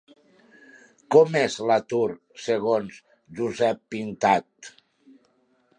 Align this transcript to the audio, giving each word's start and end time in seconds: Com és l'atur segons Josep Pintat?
Com 1.15 1.37
és 1.41 1.57
l'atur 1.71 2.07
segons 2.47 2.97
Josep 3.41 3.83
Pintat? 3.97 4.73